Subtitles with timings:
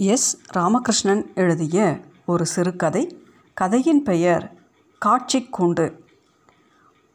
[0.00, 0.38] S.
[0.52, 3.24] Ramakrishnan எழுதிய ஒரு சிறுகதை.
[3.54, 4.52] கதையின் பெயர்
[4.98, 5.86] காட்சிக் கூண்டு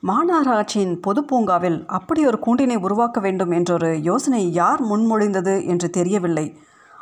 [0.04, 6.58] மாநகராட்சியின் பொது பூங்காவில் அப்படி ஒரு கூண்டினை உருவாக்க வேண்டும் என்றொரு யோசனை யார் முன்மொழிந்தது என்று தெரியவில்லை.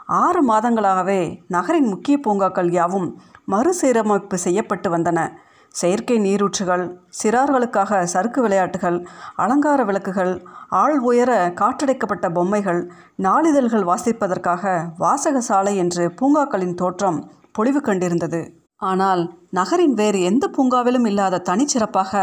[0.06, 5.32] ஆறு மாதங்களாகவே நகரின் முக்கிய பூங்காக்கள் யாவும் மறுசீரமைப்பு செய்யப்பட்டு வந்தன.
[5.76, 6.84] செயற்கை நீரூற்றுகள்
[7.20, 8.98] சிறார்களுக்காக சறுக்கு விளையாட்டுகள்
[9.36, 10.34] அலங்கார விளக்குகள்
[10.70, 11.32] ஆள் உயர
[11.62, 12.82] காற்றடைக்கப்பட்ட பொம்மைகள்
[13.24, 17.20] நாளிதழ்கள் வாசிப்பதற்காக வாசக சாலை என்று பூங்காக்களின் தோற்றம்
[17.52, 18.42] பொழிவு கண்டிருந்தது.
[18.82, 22.14] ஆனால் நகரின் வேறு எந்த பூங்காவிலும் இல்லாத தனிச்சிறப்பாக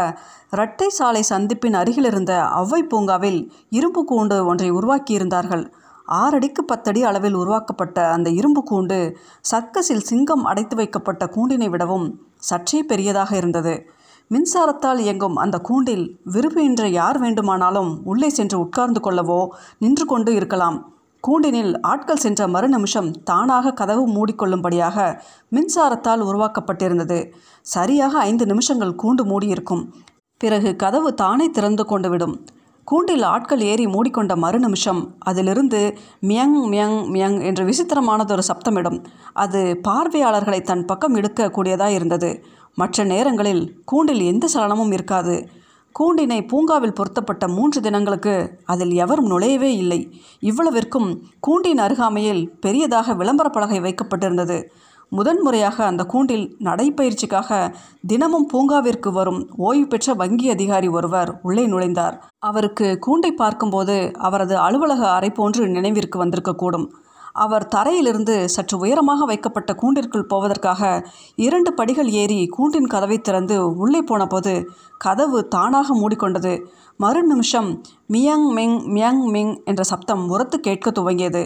[0.51, 5.63] இரட்டை சாலை சந்திப்பின் அருகிலிருந்த ஒளவை பூங்காவில் இரும்பு கூண்டு ஒன்றை உருவாக்கியிருந்தார்கள்.
[6.11, 9.15] ஆறடிக்கு பத்தடி அளவில் உருவாக்கப்பட்ட அந்த இரும்பு கூண்டு
[9.51, 12.07] சர்க்கஸில் சிங்கம் அடைத்து வைக்கப்பட்ட கூண்டினை விடவும்
[12.39, 13.73] சற்றே பெரியதாக இருந்தது.
[14.31, 20.93] மின்சாரத்தால் இயங்கும் அந்த கூண்டில் விரும்புகின்ற யார் வேண்டுமானாலும் உள்ளே சென்று உட்கார்ந்து கொள்ளவோ நின்று கொண்டு இருக்கலாம்.
[21.27, 25.21] கூண்டினில் ஆட்கள் சென்ற மறுநிமிஷம் தானாக கதவு மூடிக்கொள்ளும்படியாக
[25.55, 27.31] மின்சாரத்தால் உருவாக்கப்பட்டிருந்தது.
[27.61, 29.93] சரியாக ஐந்து நிமிஷங்கள் கூண்டு மூடியிருக்கும்.
[30.37, 32.35] பிறகு கதவு தானே திறந்து கொண்டு விடும்.
[32.89, 35.01] கூண்டில் ஆட்கள் ஏறி மூடிக்கொண்ட மறுநிமிஷம்.
[35.19, 35.79] அதிலிருந்து
[36.19, 38.99] மியங் மியங் மியங் என்று விசித்திரமானதொரு சப்தமிடும்.
[39.33, 42.29] அது பார்வையாளர்களை தன் பக்கம் இழுக்கக்கூடியதாக இருந்தது.
[42.75, 45.35] மற்ற நேரங்களில் கூண்டில் எந்த சலனமும் இருக்காது.
[45.99, 48.33] கூண்டினை பூங்காவில் பொருத்தப்பட்ட மூன்று தினங்களுக்கு
[48.65, 49.99] அதில் எவரும் நுழையவே இல்லை.
[50.41, 54.57] இவ்வளவிற்கும் கூண்டின் அருகாமையில் பெரியதாக விளம்பர பலகை வைக்கப்பட்டிருந்தது.
[55.09, 57.73] முதன்முறையாக அந்த கூண்டில் நடைப்பயிற்சிக்காக
[58.07, 62.15] தினமும் பூங்காவிற்கு வரும் ஓய்வு பெற்ற வங்கி அதிகாரி ஒருவர் உள்ளே நுழைந்தார்.
[62.39, 66.87] அவருக்கு கூண்டை பார்க்கும்போது அவரது அலுவலக அறை போன்று நினைவிற்கு வந்திருக்கக்கூடும்.
[67.33, 74.53] அவர் தரையிலிருந்து சற்று உயரமாக வைக்கப்பட்ட கூண்டிற்குள் போவதற்காக இரண்டு படிகள் ஏறி கூண்டின் கதவை திறந்து உள்ளே போனபோது
[74.97, 76.53] கதவு தானாக மூடிக்கொண்டது.
[76.97, 77.69] மறு நிமிஷம்
[78.13, 81.43] மியாங் மிங் மியாங் மிங் என்ற சப்தம் உரத்து கேட்க துவங்கியது.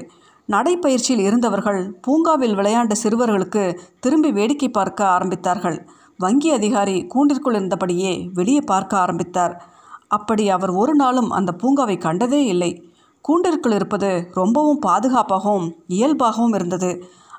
[0.50, 3.64] நடைப்பயிற்சியில் இருந்தவர்கள் பூங்காவில் விளையாண்ட சிறுவர்களுக்கு
[4.00, 5.78] திரும்பி வேடிக்கை பார்க்க ஆரம்பித்தார்கள்.
[6.18, 9.54] வங்கி அதிகாரி கூண்டிற்குள் இருந்தபடியே வெளியே பார்க்க ஆரம்பித்தார்.
[10.08, 12.72] அப்படி அவர் ஒரு நாளும் அந்த பூங்காவை கண்டதே இல்லை.
[13.22, 16.92] கூண்டிற்குள் இருப்பது ரொம்பவும் பாதுகாப்பாகவும் இயல்பாகவும் இருந்தது.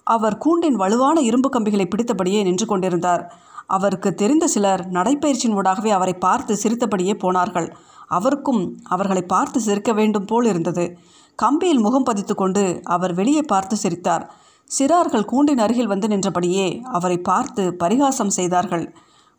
[0.04, 3.22] அவர் கூண்டின் வலுவான இரும்பு கம்பிகளை பிடித்தபடியே நின்று கொண்டிருந்தார்.
[3.66, 7.68] அவருக்கு தெரிந்த சிலர் நடைப்பயிற்சியின் ஊடாகவே அவரை பார்த்து சிரித்தபடியே போனார்கள்.
[8.06, 10.84] அவருக்கும் அவர்களை பார்த்து சிரிக்க வேண்டும் போல் இருந்தது.
[11.42, 14.24] கம்பியில் முகம் பதித்து கொண்டு அவர் வெளியே பார்த்து சிரித்தார்.
[14.70, 18.84] சிறார்கள் கூண்டின் அருகில் வந்து நின்றபடியே அவரை பார்த்து பரிகாசம் செய்தார்கள்.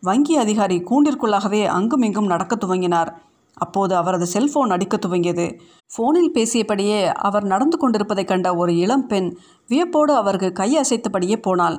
[0.03, 3.11] வங்கி அதிகாரி கூண்டிற்குள்ளாகவே அங்கும் இங்கும் நடக்க துவங்கினார்.
[3.57, 5.45] அப்போது அவரது செல்போன் அடிக்க துவங்கியது.
[5.91, 9.29] ஃபோனில் பேசியபடியே அவர் நடந்து கொண்டிருப்பதைக் கண்ட ஒரு இளம் பெண்
[9.69, 11.77] வியப்போடு அவருக்கு கை அசைத்தபடியே போனாள்.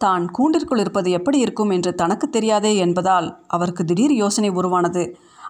[0.00, 5.02] தான் கூண்டிற்குள் இருப்பது எப்படி இருக்கும் என்று தனக்கு தெரியாதே என்பதால் அவருக்கு திடீர் யோசனை உருவானது.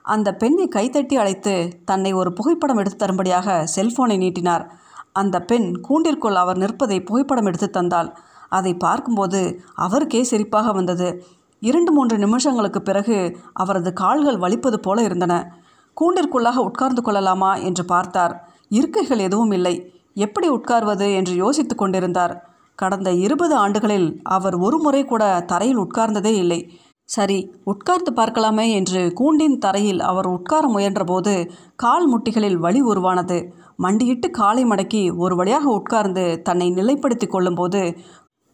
[0.02, 4.72] அந்த பெண்ணை கைத்தட்டி அழைத்து தன்னை ஒரு புகைப்படம் எடுத்து தரும்படியாக செல்போனை நீட்டினார்.
[5.12, 8.12] அந்த பெண் கூண்டிற்குள் அவர் நிற்பதை புகைப்படம் எடுத்து தந்தாள்.
[8.48, 11.24] அதை பார்க்கும்போது அவருக்கே சிரிப்பாக வந்தது.
[11.60, 15.62] இரண்டு மூன்று நிமிஷங்களுக்கு பிறகு அவரது கால்கள் வலிப்பது போல இருந்தன.
[16.00, 18.48] கூண்டிற்குள்ளாக உட்கார்ந்து கொள்ளலாமா என்று பார்த்தார்.
[18.68, 19.92] இருக்கைகள் எதுவும் இல்லை.
[20.14, 22.46] எப்படி உட்கார்வது என்று யோசித்து கொண்டிருந்தார்.
[22.74, 26.78] கடந்த இருபது ஆண்டுகளில் அவர் ஒரு முறை கூட தரையில் உட்கார்ந்ததே இல்லை.
[27.08, 31.32] சரி உட்கார்ந்து பார்க்கலாமே என்று கூண்டின் தரையில் அவர் உட்கார முயன்றபோது
[31.76, 33.38] கால் முட்டிகளில் வலி உருவானது.
[33.76, 37.82] மண்டியிட்டு காலை மடக்கி ஒரு வழியாக உட்கார்ந்து தன்னை நிலைப்படுத்தி கொள்ளும்போது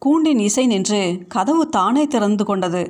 [0.01, 2.83] கூண்டின் இசை நின்று கதவு தானே திறந்து கொண்டது.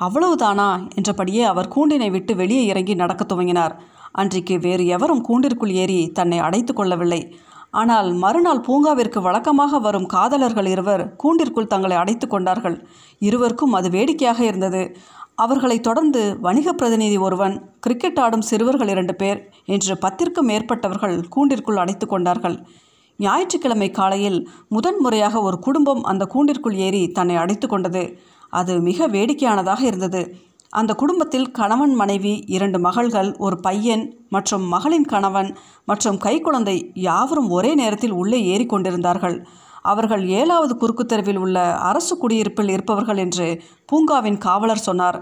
[0.00, 0.68] அவ்வளவுதானா?
[0.94, 3.74] என்றபடியே அவர் கூண்டினை விட்டு வெளியே இறங்கி நடக்க துவங்கினார்.
[4.12, 7.20] அன்றைக்கு வேறு எவரும் கூண்டிற்குள் ஏறி தன்னை அடைத்து கொள்ளவில்லை.
[7.70, 12.76] ஆனால் மறுநாள் பூங்காவிற்கு வழக்கமாக வரும் காதலர்கள் இருவர் கூண்டிற்குள் தங்களை அடைத்து கொண்டார்கள்.
[13.18, 14.96] இருவருக்கும் அது வேடிக்கையாக இருந்தது.
[15.34, 22.06] அவர்களைத் தொடர்ந்து வணிக பிரதிநிதி ஒருவன் கிரிக்கெட் ஆடும் சிறுவர்கள் இரண்டு பேர் என்று பத்திற்கும் மேற்பட்டவர்கள் கூண்டிற்குள் அடைத்து
[22.06, 22.56] கொண்டார்கள்.
[23.16, 28.18] ஞாயிற்றுக்கிழமை காலையில் முதன்முறையாக ஒரு குடும்பம் அந்த கூண்டிற்குள் ஏறி தன்னை அடைத்து கொண்டது.
[28.52, 30.22] அது மிக வேடிக்கையானதாக இருந்தது.
[30.72, 35.48] அந்த குடும்பத்தில் கணவன் மனைவி இரண்டு மகள்கள் ஒரு பையன் மற்றும் மகளின் கணவன்
[35.84, 39.36] மற்றும் கைக்குழந்தை யாவரும் ஒரே நேரத்தில் உள்ளே ஏறிக்கொண்டிருந்தார்கள்
[39.82, 43.46] அவர்கள் ஏழாவது குறுக்கு தெருவில் உள்ள அரசு குடியிருப்பில் இருப்பவர்கள் என்று
[43.92, 45.18] பூங்காவின் காவலர் சொன்னார்.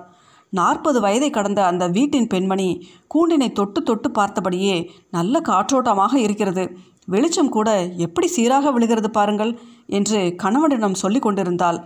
[0.52, 2.69] நாற்பது வயதை கடந்த அந்த வீட்டின் பெண்மணி
[3.14, 4.76] கூண்டினை தொட்டு தொட்டு பார்த்தபடியே
[5.10, 6.64] நல்ல காற்றோட்டமாக இருக்கிறது.
[7.06, 9.52] வெளிச்சம் கூட எப்படி சீராக விழுகிறது பாருங்கள்
[9.87, 11.81] என்று கணவனிடம் சொல்லி கொண்டிருந்தாள்.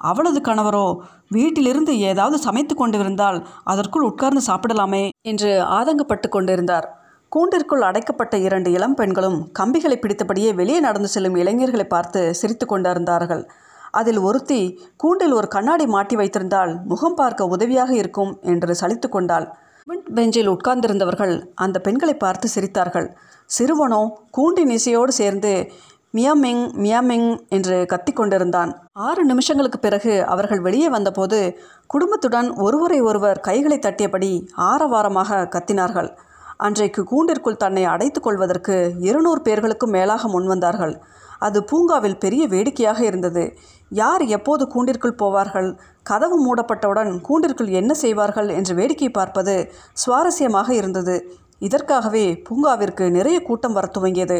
[0.00, 0.86] அவளது கணவரோ
[1.28, 6.86] வீட்டிலிருந்து ஏதாவது சமைத்து கொண்டிருந்தால் அதற்குள் உட்கார்ந்து சாப்பிடலாமே என்று ஆதங்கப்பட்டு கொண்டிருந்தார்.
[7.32, 13.42] கூண்டிற்குள் அடைக்கப்பட்ட இரண்டு இளம் பெண்களும் கம்பிகளை பிடித்தபடியே வெளியே நடந்து செல்லும் இளைஞர்களை பார்த்து சிரித்து கொண்டிருந்தார்கள்.
[13.90, 14.60] அதில் ஒருத்தி
[14.96, 19.46] கூண்டில் ஒரு கண்ணாடி மாட்டி வைத்திருந்தால் முகம் பார்க்க உதவியாக இருக்கும் என்று சலித்து கொண்டாள்.
[19.88, 21.34] விண்ட் பெஞ்சில் உட்கார்ந்திருந்தவர்கள்
[21.64, 23.08] அந்த பெண்களை பார்த்து சிரித்தார்கள்.
[23.50, 24.00] சிறுவனோ
[24.30, 25.52] கூண்டின் இசையோடு சேர்ந்து
[26.16, 28.70] மியாமிங் மியாமிங் என்று கத்திக்கொண்டிருந்தான்
[29.06, 31.38] ஆறு நிமிஷங்களுக்கு பிறகு அவர்கள் வெளியே வந்தபோது
[31.86, 34.30] குடும்பத்துடன் ஒருவரை ஒருவர் கைகளை தட்டியபடி
[34.70, 36.10] ஆரவாரமாக கத்தினார்கள்.
[36.56, 40.94] அன்றைக்கு கூண்டிற்குள் தன்னை அடைத்து கொள்வதற்கு இருநூறு பேர்களுக்கும் மேலாக முன்வந்தார்கள்
[41.38, 43.42] அது பூங்காவில் பெரிய வேடிக்கையாக இருந்தது.
[43.92, 45.68] யார் எப்போது கூண்டிற்குள் போவார்கள்?
[46.02, 49.56] கதவு மூடப்பட்டவுடன் கூண்டிற்குள் என்ன செய்வார்கள் என்று வேடிக்கை பார்ப்பது
[50.04, 51.16] சுவாரஸ்யமாக இருந்தது.
[51.58, 54.38] இதற்காகவே பூங்காவிற்கு நிறைய கூட்டம் வர துவங்கியது.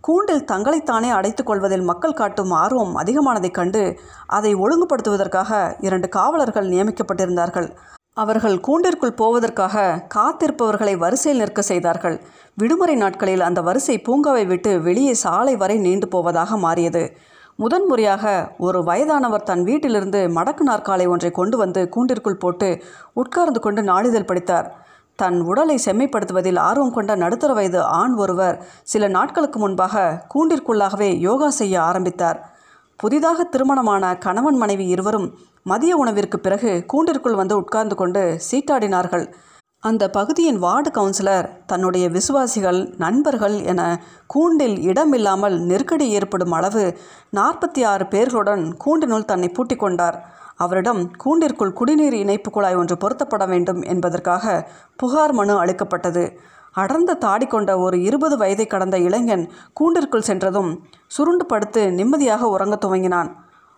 [0.00, 7.68] கூண்டில் தங்களைத்தானே அடைத்துக் கொள்வதில் மக்கள் காட்டும் ஆர்வம் அதிகமானதைக் கண்டு அதை ஒழுங்குபடுத்துவதற்காக இரண்டு காவலர்கள் நியமிக்கப்பட்டிருந்தார்கள்.
[8.14, 12.20] அவர்கள் கூண்டிற்குள் போவதற்காக காத்திருப்பவர்களை வரிசையில் நிற்க செய்தார்கள்.
[12.54, 17.12] விடுமுறை நாட்களில் அந்த வரிசை பூங்காவை விட்டு வெளியே சாலை வரை நீண்டு போவதாக மாறியது.
[17.56, 22.82] முதன்முறையாக ஒரு வயதானவர் தன் வீட்டிலிருந்து மடக்கு நாற்காலை ஒன்றை கொண்டு வந்து கூண்டிற்குள் போட்டு
[23.12, 24.88] உட்கார்ந்து கொண்டு நாளிதழ் படித்தார்.
[25.20, 28.56] தன் உடலை செம்மைப்படுத்துவதில் ஆர்வம் கொண்ட நடுத்தர வயது ஆண் ஒருவர்
[28.92, 32.40] சில நாட்களுக்கு முன்பாக கூண்டிற்குள்ளாகவே யோகா செய்ய ஆரம்பித்தார்.
[33.00, 35.28] புதிதாக திருமணமான கணவன் மனைவி இருவரும்
[35.70, 39.24] மதிய உணவிற்கு பிறகு கூண்டிற்குள் வந்து உட்கார்ந்து கொண்டு சீட்டாடினார்கள்.
[39.82, 43.80] அந்த பகுதியின் வார்டு கவுன்சிலர் தன்னுடைய விசுவாசிகள் நண்பர்கள் என
[44.26, 46.84] கூண்டில் இடமில்லாமல் நெருக்கடி ஏற்படும் அளவு
[47.38, 50.18] நாற்பத்தி ஆறு பேர்களுடன் கூண்டினுள் தன்னை பூட்டிக் கொண்டார்.
[50.60, 54.54] அவரிடம் கூண்டிற்குள் குடிநீர் இணைப்பு குழாய் ஒன்று பொருத்தப்பட வேண்டும் என்பதற்காக
[54.96, 56.24] புகார் மனு அளிக்கப்பட்டது.
[56.72, 60.72] அடர்ந்த தாடி கொண்ட ஒரு இருபது வயதை கடந்த இளைஞன் கூண்டிற்குள் சென்றதும்
[61.06, 63.30] சுருண்டு படுத்து நிம்மதியாக உறங்கத் துவங்கினான்.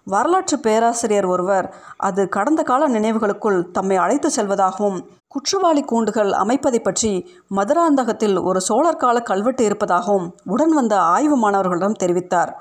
[0.06, 7.12] வரலாற்று பேராசிரியர் ஒருவர் அது கடந்த கால நினைவுகளுக்குள் தம்மை அழைத்து செல்வதாகவும் குற்றவாளி கூண்டுகள் அமைப்பதை பற்றி
[7.56, 12.52] மதுராந்தகத்தில் ஒரு சோழர் கால கல்வெட்டு இருப்பதாகவும் உடன் வந்த ஆய்வு மாணவர்களிடம் தெரிவித்தார்.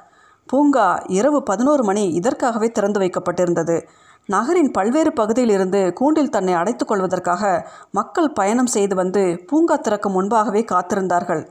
[0.49, 3.77] பூங்கா இரவு பதினோரு மணி இதற்காகவே திறந்து வைக்கப்பட்டிருந்தது.
[4.29, 7.43] நகரின் பல்வேறு பகுதியிலிருந்து கூண்டில் தன்னை அடைத்துக் கொள்வதற்காக
[7.91, 11.41] மக்கள் பயணம் செய்து வந்து பூங்கா திறக்கும் முன்பாகவே காத்திருந்தார்கள்.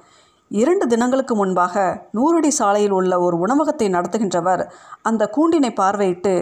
[0.50, 1.74] இரண்டு தினங்களுக்கு முன்பாக
[2.10, 4.62] நூறடி சாலையில் உள்ள ஒரு உணவகத்தை நடத்துகின்றவர்
[5.02, 6.34] அந்த கூண்டினை பார்வையிட்டு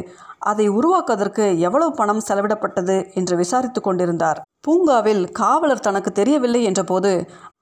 [0.51, 2.97] அதை உருவாக்குவதற்கு எவ்வளவு பணம் செலவிடப்பட்டது?
[3.15, 4.39] என்று விசாரித்து கொண்டிருந்தார்.
[4.67, 7.13] பூங்காவில் காவலர் தனக்கு தெரியவில்லை என்றபோது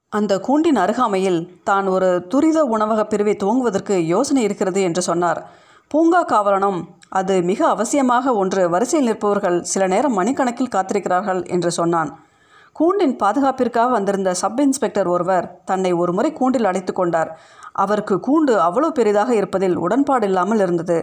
[0.09, 5.41] அந்த கூண்டின் அருகாமையில் தான் ஒரு துரித உணவக பிரிவை துவங்குவதற்கு யோசனை இருக்கிறது என்று சொன்னார்.
[5.91, 6.79] பூங்கா காவலனும்
[7.19, 12.09] அது மிக அவசியமாக ஒன்று வரிசையில் நிற்பவர்கள் சில நேரம் மணிக்கணக்கில் காத்திருக்கிறார்கள் என்று சொன்னான்.
[12.75, 17.29] கூண்டின் பாதுகாப்பிற்காக வந்திருந்த சப் இன்ஸ்பெக்டர் ஒருவர் தன்னை ஒரு முறை கூண்டில் அழைத்து கொண்டார்.
[17.83, 20.97] அவருக்கு கூண்டு அவ்வளவு பெரிதாக இருப்பதில் உடன்பாடு இல்லாமல் இருந்தது.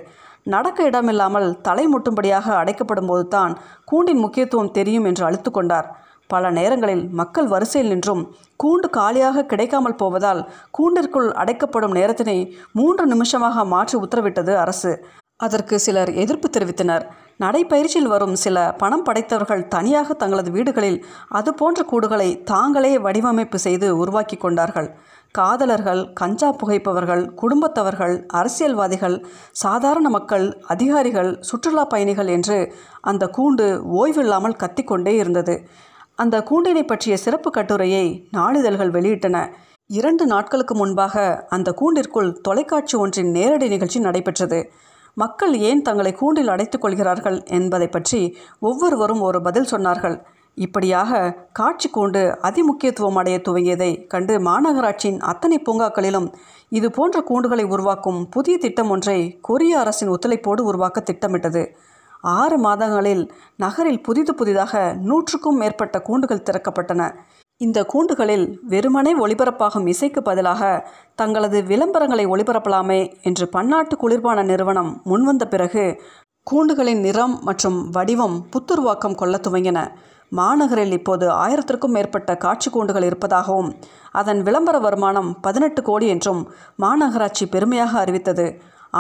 [0.55, 3.53] நடக்க இடமில்லாமல் தலை முட்டும்படியாக அடைக்கப்படும் போது தான்
[3.85, 5.89] கூண்டின் முக்கியத்துவம் தெரியும் என்று அழுத்து கொண்டார்.
[6.35, 8.23] பல நேரங்களில் மக்கள் வரிசையில் நின்றும்
[8.63, 10.41] கூண்டு காலியாக கிடைக்காமல் போவதால்
[10.77, 12.39] கூண்டிற்குள் அடைக்கப்படும் நேரத்தினை
[12.79, 14.93] மூன்று நிமிஷமாக மாற்றி உத்தரவிட்டது அரசு.
[15.41, 17.05] அதற்கு சிலர் எதிர்ப்பு தெரிவித்தனர்.
[17.43, 20.99] நடைப்பயிற்சியில் வரும் சில பணம் படைத்தவர்கள் தனியாக தங்களது வீடுகளில்
[21.39, 24.89] அதுபோன்ற கூடுகளை தாங்களே வடிவமைப்பு செய்து உருவாக்கி கொண்டார்கள்.
[25.35, 29.17] காதலர்கள் கஞ்சா புகைப்பவர்கள் குடும்பத்தவர்கள் அரசியல்வாதிகள்
[29.63, 32.59] சாதாரண மக்கள் அதிகாரிகள் சுற்றுலா பயணிகள் என்று
[33.11, 33.67] அந்த கூண்டு
[34.01, 35.57] ஓய்வில்லாமல் கத்திக்கொண்டே இருந்தது.
[36.19, 38.05] அந்த கூண்டினை பற்றிய சிறப்பு கட்டுரையை
[38.37, 39.37] நாளிதழ்கள் வெளியிட்டன.
[39.91, 44.59] இரண்டு நாட்களுக்கு முன்பாக அந்த கூண்டிற்குள் தொலைக்காட்சி ஒன்றின் நேரடி நிகழ்ச்சி நடைபெற்றது.
[45.17, 48.21] மக்கள் ஏன் தங்களை கூண்டில் அடைத்துக் கொள்கிறார்கள் என்பதை பற்றி
[48.61, 50.17] ஒவ்வொருவரும் ஒரு பதில் சொன்னார்கள்.
[50.57, 51.21] இப்படியாக
[51.53, 56.29] காட்சி கூண்டு அதிமுக்கியத்துவம் அடைய துவங்கியதை கண்டு மாநகராட்சியின் அத்தனை பூங்காக்களிலும்
[56.69, 61.65] இது போன்ற கூண்டுகளை உருவாக்கும் புதிய திட்டம் ஒன்றை கொரிய அரசின் ஒத்துழைப்போடு உருவாக்க திட்டமிட்டது.
[62.33, 67.11] ஆறு மாதங்களில் நகரில் புதிது புதிதாக நூற்றுக்கும் மேற்பட்ட கூண்டுகள் திறக்கப்பட்டன.
[67.57, 76.03] இந்த கூண்டுகளில் வெறுமனே ஒளிபரப்பாகும் இசைக்கு பதிலாக தங்களது விளம்பரங்களை ஒளிபரப்பலாமே என்று பன்னாட்டு குளிர்பான நிறுவனம் முன்வந்த பிறகு
[76.51, 79.89] கூண்டுகளின் நிறம் மற்றும் வடிவம் புத்துருவாக்கம் கொள்ள துவங்கின.
[80.31, 83.75] மாநகரில் இப்போது ஆயிரத்திற்கும் மேற்பட்ட காட்சி கூண்டுகள் இருப்பதாகவும்
[84.13, 86.51] அதன் விளம்பர வருமானம் பதினெட்டு கோடி என்றும்
[86.83, 88.47] மாநகராட்சி பெருமையாக அறிவித்தது.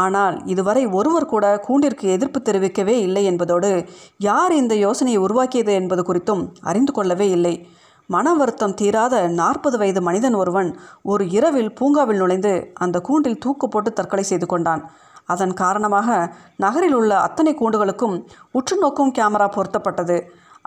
[0.03, 3.71] ஆனால் இதுவரை ஒருவர் கூட கூண்டிற்கு எதிர்ப்பு தெரிவிக்கவே இல்லை என்பதோடு
[4.29, 7.55] யார் இந்த யோசனையை உருவாக்கியது என்பது குறித்தும் அறிந்து கொள்ளவே இல்லை.
[8.11, 10.71] மன வருத்தம் தீராத நாற்பது வயது மனிதன் ஒருவன்
[11.13, 12.53] ஒரு இரவில் பூங்காவில் நுழைந்து
[12.85, 14.83] அந்த கூண்டில் தூக்கு போட்டு தற்கொலை செய்து கொண்டான்.
[15.33, 16.09] அதன் காரணமாக
[16.65, 18.17] நகரில் உள்ள அத்தனை கூண்டுகளுக்கும்
[18.59, 20.19] உற்று நோக்கும் கேமரா பொருத்தப்பட்டது.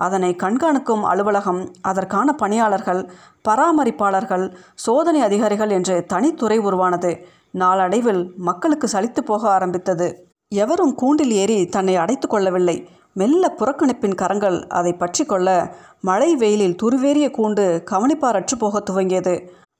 [0.05, 3.01] அதனை கண்காணிக்கும் அலுவலகம் அதற்கான பணியாளர்கள்
[3.47, 4.45] பராமரிப்பாளர்கள்
[4.85, 7.11] சோதனை அதிகாரிகள் என்று தனித்துறை உருவானது.
[7.53, 10.07] நாளடைவில் மக்களுக்கு சலித்து போக ஆரம்பித்தது.
[10.51, 12.89] எவரும் கூண்டில் ஏறி தன்னை அடைத்து கொள்ளவில்லை.
[13.13, 19.35] மெல்ல புறக்கணிப்பின் கரங்கள் அதை பற்றி கொள்ள மழை வெயிலில் துருவேறிய கூண்டு கவனிப்பாரற்று போக துவங்கியது.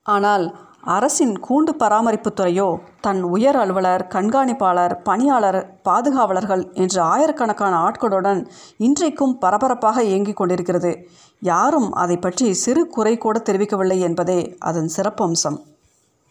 [0.06, 0.46] ஆனால்
[0.82, 2.68] அரசின் கூண்டு பராமரிப்பு துறையோ
[3.02, 8.48] தன் உயர் அலுவலர் கண்காணிப்பாளர் பணியாளர் பாதுகாவலர்கள் என்று ஆயிரக்கணக்கான ஆட்களுடன்
[8.78, 11.08] இன்றைக்கும் பரபரப்பாக இயங்கிக் கொண்டிருக்கிறது.
[11.40, 15.60] யாரும் அதை பற்றி சிறு குறை கூட தெரிவிக்கவில்லை என்பதே அதன் சிறப்பம்சம்.